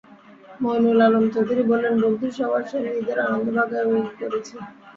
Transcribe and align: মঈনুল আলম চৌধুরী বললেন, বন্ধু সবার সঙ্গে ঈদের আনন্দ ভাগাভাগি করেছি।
মঈনুল 0.61 0.99
আলম 1.05 1.25
চৌধুরী 1.33 1.63
বললেন, 1.71 1.93
বন্ধু 2.03 2.27
সবার 2.37 2.63
সঙ্গে 2.71 2.91
ঈদের 2.99 3.17
আনন্দ 3.25 3.47
ভাগাভাগি 3.57 4.13
করেছি। 4.21 4.55